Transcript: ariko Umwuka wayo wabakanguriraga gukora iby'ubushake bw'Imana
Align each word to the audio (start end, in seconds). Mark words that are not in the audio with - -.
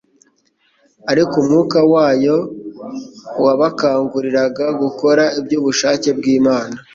ariko 1.11 1.33
Umwuka 1.41 1.79
wayo 1.93 2.37
wabakanguriraga 3.43 4.65
gukora 4.81 5.23
iby'ubushake 5.39 6.09
bw'Imana 6.17 6.75